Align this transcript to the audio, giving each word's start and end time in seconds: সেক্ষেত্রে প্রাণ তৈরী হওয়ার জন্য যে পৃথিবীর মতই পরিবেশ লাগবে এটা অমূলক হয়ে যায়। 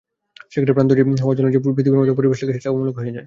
সেক্ষেত্রে 0.43 0.75
প্রাণ 0.75 0.87
তৈরী 0.89 1.01
হওয়ার 1.23 1.37
জন্য 1.37 1.49
যে 1.53 1.59
পৃথিবীর 1.67 1.99
মতই 1.99 2.17
পরিবেশ 2.19 2.37
লাগবে 2.41 2.53
এটা 2.57 2.69
অমূলক 2.73 2.95
হয়ে 2.97 3.07
যায়। 3.07 3.19